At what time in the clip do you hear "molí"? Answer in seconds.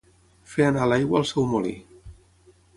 1.53-1.77